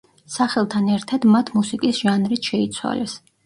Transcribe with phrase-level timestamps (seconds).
[0.35, 3.19] სახელთან ერთად მათ მუსიკის ჟანრიც შეიცვალეს.